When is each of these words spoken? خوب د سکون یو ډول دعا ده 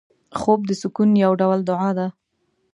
خوب 0.39 0.59
د 0.69 0.71
سکون 0.81 1.09
یو 1.25 1.31
ډول 1.41 1.59
دعا 1.69 1.89
ده 1.97 2.07